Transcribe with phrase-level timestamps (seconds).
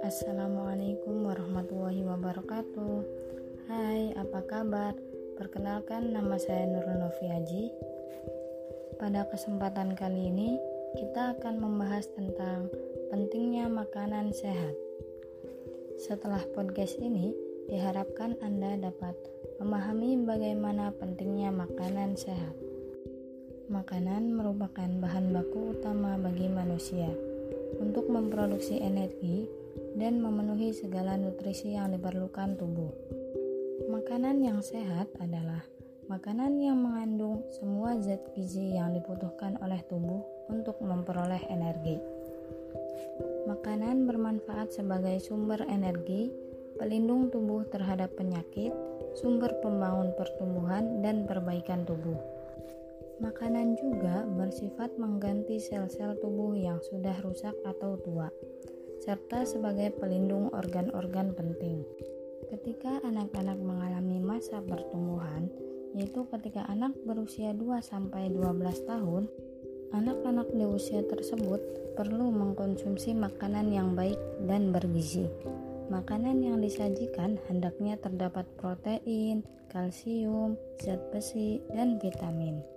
[0.00, 3.04] Assalamualaikum warahmatullahi wabarakatuh.
[3.68, 4.96] Hai, apa kabar?
[5.36, 7.76] Perkenalkan nama saya Nurul Noviaji
[8.96, 10.56] Pada kesempatan kali ini
[10.96, 12.72] kita akan membahas tentang
[13.12, 14.72] pentingnya makanan sehat.
[16.00, 17.36] Setelah podcast ini
[17.68, 19.12] diharapkan Anda dapat
[19.60, 22.63] memahami bagaimana pentingnya makanan sehat
[23.64, 27.08] Makanan merupakan bahan baku utama bagi manusia
[27.80, 29.48] untuk memproduksi energi
[29.96, 32.92] dan memenuhi segala nutrisi yang diperlukan tubuh.
[33.88, 35.64] Makanan yang sehat adalah
[36.12, 40.20] makanan yang mengandung semua zat gizi yang dibutuhkan oleh tubuh
[40.52, 41.96] untuk memperoleh energi.
[43.48, 46.28] Makanan bermanfaat sebagai sumber energi,
[46.76, 48.76] pelindung tubuh terhadap penyakit,
[49.16, 52.33] sumber pembangun pertumbuhan dan perbaikan tubuh.
[53.22, 58.26] Makanan juga bersifat mengganti sel-sel tubuh yang sudah rusak atau tua,
[59.06, 61.86] serta sebagai pelindung organ-organ penting.
[62.50, 65.46] Ketika anak-anak mengalami masa pertumbuhan,
[65.94, 68.34] yaitu ketika anak berusia 2-12
[68.82, 69.30] tahun,
[69.94, 71.62] anak-anak di usia tersebut
[71.94, 74.18] perlu mengkonsumsi makanan yang baik
[74.50, 75.30] dan bergizi.
[75.86, 82.73] Makanan yang disajikan hendaknya terdapat protein, kalsium, zat besi, dan vitamin.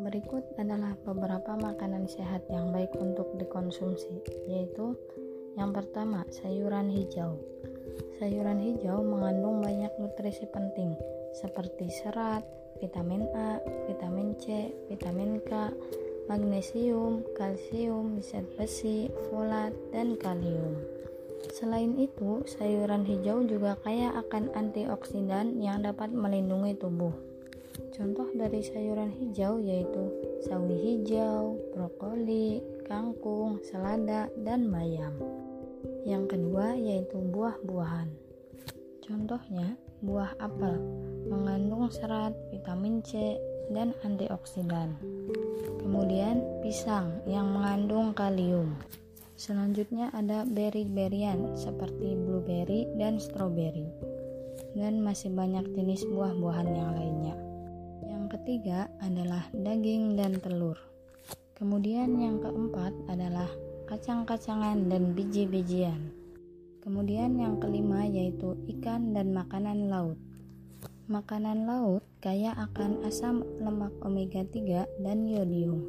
[0.00, 4.96] Berikut adalah beberapa makanan sehat yang baik untuk dikonsumsi, yaitu
[5.60, 7.36] yang pertama, sayuran hijau.
[8.16, 10.96] Sayuran hijau mengandung banyak nutrisi penting
[11.36, 12.40] seperti serat,
[12.80, 15.68] vitamin A, vitamin C, vitamin K,
[16.32, 20.80] magnesium, kalsium, zat besi, folat, dan kalium.
[21.52, 27.29] Selain itu, sayuran hijau juga kaya akan antioksidan yang dapat melindungi tubuh.
[27.88, 30.04] Contoh dari sayuran hijau yaitu
[30.44, 35.16] sawi hijau, brokoli, kangkung, selada, dan bayam.
[36.04, 38.08] Yang kedua yaitu buah-buahan.
[39.00, 40.76] Contohnya, buah apel
[41.28, 43.36] mengandung serat, vitamin C,
[43.72, 44.96] dan antioksidan.
[45.80, 48.76] Kemudian, pisang yang mengandung kalium.
[49.40, 53.88] Selanjutnya ada beri-berian seperti blueberry dan strawberry.
[54.76, 57.49] Dan masih banyak jenis buah-buahan yang lainnya
[58.30, 60.78] ketiga adalah daging dan telur.
[61.58, 63.50] Kemudian yang keempat adalah
[63.90, 66.14] kacang-kacangan dan biji-bijian.
[66.80, 70.16] Kemudian yang kelima yaitu ikan dan makanan laut.
[71.10, 75.84] Makanan laut kaya akan asam lemak omega 3 dan yodium.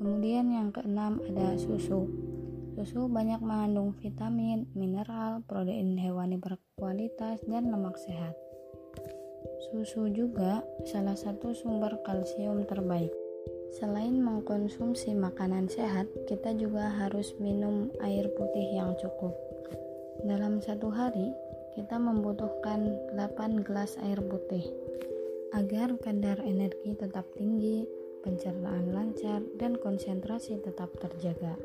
[0.00, 2.10] Kemudian yang keenam ada susu.
[2.74, 8.34] Susu banyak mengandung vitamin, mineral, protein hewani berkualitas, dan lemak sehat.
[9.68, 13.10] Susu juga salah satu sumber kalsium terbaik.
[13.72, 19.32] Selain mengkonsumsi makanan sehat, kita juga harus minum air putih yang cukup.
[20.22, 21.32] Dalam satu hari,
[21.72, 24.62] kita membutuhkan 8 gelas air putih
[25.56, 27.88] agar kadar energi tetap tinggi,
[28.20, 31.56] pencernaan lancar, dan konsentrasi tetap terjaga.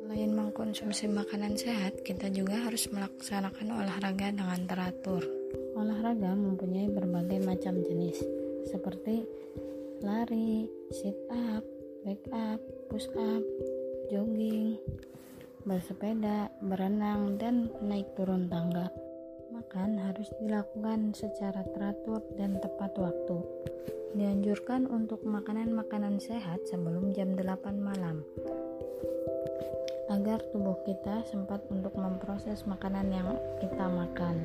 [0.00, 5.39] Selain mengkonsumsi makanan sehat, kita juga harus melaksanakan olahraga dengan teratur.
[5.74, 8.20] Olahraga mempunyai berbagai macam jenis,
[8.68, 9.26] seperti
[10.00, 11.64] lari, sit up,
[12.02, 13.42] back up, push up,
[14.08, 14.80] jogging,
[15.68, 18.88] bersepeda, berenang, dan naik turun tangga.
[19.50, 23.38] Makan harus dilakukan secara teratur dan tepat waktu.
[24.16, 28.26] Dianjurkan untuk makanan-makanan sehat sebelum jam 8 malam
[30.10, 33.30] agar tubuh kita sempat untuk memproses makanan yang
[33.62, 34.42] kita makan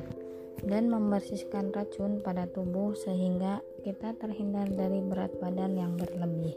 [0.64, 6.56] dan membersihkan racun pada tubuh sehingga kita terhindar dari berat badan yang berlebih.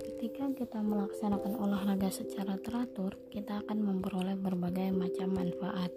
[0.00, 5.92] Ketika kita melaksanakan olahraga secara teratur, kita akan memperoleh berbagai macam manfaat.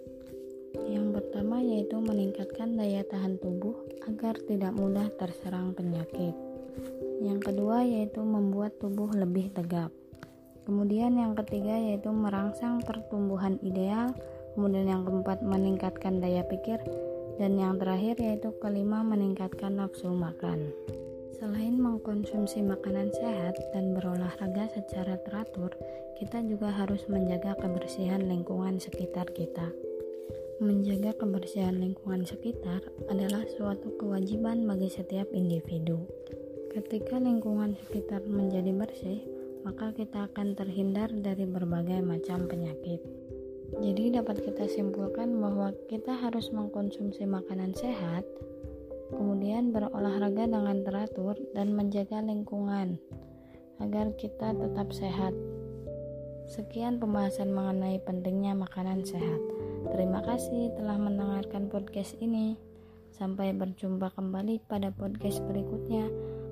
[0.84, 3.72] Yang pertama yaitu meningkatkan daya tahan tubuh
[4.04, 6.36] agar tidak mudah terserang penyakit.
[7.24, 9.90] Yang kedua yaitu membuat tubuh lebih tegap.
[10.68, 14.12] Kemudian yang ketiga yaitu merangsang pertumbuhan ideal
[14.58, 16.82] kemudian yang keempat meningkatkan daya pikir.
[17.38, 20.74] Dan yang terakhir yaitu kelima meningkatkan nafsu makan.
[21.38, 25.70] Selain mengkonsumsi makanan sehat dan berolahraga secara teratur
[26.18, 29.70] kita juga harus menjaga kebersihan lingkungan sekitar kita.
[30.58, 36.02] Menjaga kebersihan lingkungan sekitar adalah suatu kewajiban bagi setiap individu.
[36.74, 39.22] Ketika lingkungan sekitar menjadi bersih
[39.62, 43.27] maka kita akan terhindar dari berbagai macam penyakit.
[43.76, 48.24] Jadi dapat kita simpulkan bahwa kita harus mengkonsumsi makanan sehat,
[49.12, 52.96] kemudian berolahraga dengan teratur dan menjaga lingkungan
[53.84, 55.36] agar kita tetap sehat.
[56.48, 59.40] Sekian pembahasan mengenai pentingnya makanan sehat.
[59.92, 62.56] Terima kasih telah mendengarkan podcast ini.
[63.12, 66.08] Sampai berjumpa kembali pada podcast berikutnya.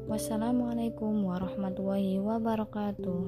[0.06, 3.20] Wassalamualaikum warahmatullahi wabarakatuh.